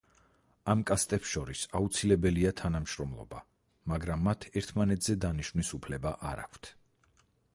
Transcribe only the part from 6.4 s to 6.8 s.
აქვთ.